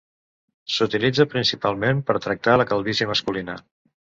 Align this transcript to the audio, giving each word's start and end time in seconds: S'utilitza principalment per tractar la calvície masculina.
S'utilitza 0.75 1.27
principalment 1.35 2.01
per 2.09 2.17
tractar 2.27 2.59
la 2.63 2.69
calvície 2.73 3.11
masculina. 3.13 3.63